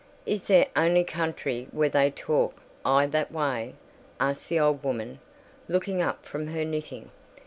"Is 0.25 0.47
there 0.47 0.65
ony 0.75 1.03
country 1.03 1.67
where 1.69 1.87
they 1.87 2.09
talk 2.09 2.63
i' 2.83 3.05
that 3.05 3.31
way?" 3.31 3.75
asked 4.19 4.49
the 4.49 4.59
old 4.59 4.83
woman, 4.83 5.19
looking 5.67 6.01
up 6.01 6.25
from 6.25 6.47
her 6.47 6.65
knitting. 6.65 7.11